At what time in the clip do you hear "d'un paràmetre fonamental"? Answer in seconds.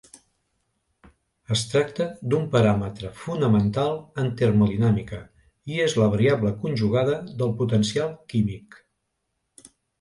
2.33-3.93